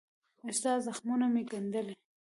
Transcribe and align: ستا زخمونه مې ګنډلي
ستا 0.57 0.71
زخمونه 0.85 1.25
مې 1.33 1.41
ګنډلي 1.51 1.95